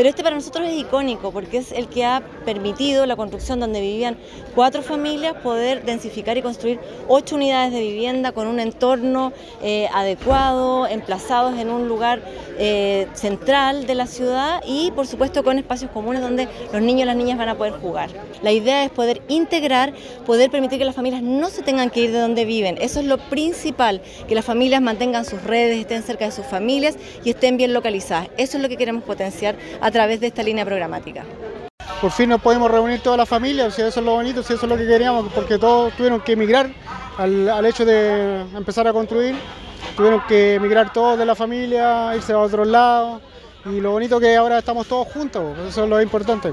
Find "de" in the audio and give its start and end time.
7.70-7.82, 13.86-13.94, 22.12-22.20, 26.24-26.32, 30.20-30.28, 37.84-38.40, 41.18-41.26